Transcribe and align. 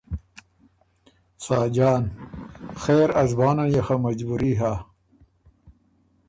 ساجان 1.45 2.03
ـــ”خېر 2.09 3.09
ا 3.21 3.23
زبانن 3.29 3.67
يې 3.73 3.81
خه 3.87 3.95
مجبوري 4.05 4.53
هۀ، 4.59 4.73